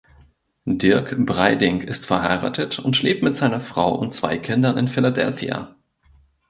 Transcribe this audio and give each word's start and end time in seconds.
Dirk 0.65 1.13
Breiding 1.27 1.81
ist 1.81 2.07
verheiratet 2.07 2.79
und 2.79 2.99
lebt 3.03 3.21
mit 3.21 3.37
seiner 3.37 3.59
Frau 3.59 3.93
und 3.93 4.11
zwei 4.11 4.39
Kindern 4.39 4.75
in 4.79 4.87
Philadelphia. 4.87 5.75